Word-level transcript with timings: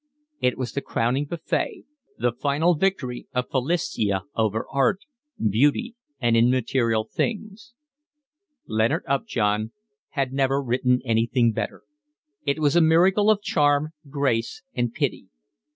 It 0.39 0.57
was 0.57 0.71
the 0.71 0.81
crowning 0.81 1.27
buffet, 1.27 1.83
the 2.17 2.31
final 2.31 2.73
victory 2.73 3.27
of 3.35 3.51
Philistia 3.51 4.23
over 4.35 4.65
art, 4.71 5.01
beauty, 5.39 5.93
and 6.19 6.35
immaterial 6.35 7.03
things. 7.03 7.75
Leonard 8.65 9.03
Upjohn 9.07 9.73
had 10.17 10.33
never 10.33 10.59
written 10.59 11.01
anything 11.05 11.51
better. 11.51 11.83
It 12.47 12.57
was 12.57 12.75
a 12.75 12.81
miracle 12.81 13.29
of 13.29 13.43
charm, 13.43 13.91
grace, 14.09 14.63
and 14.73 14.91
pity. 14.91 15.27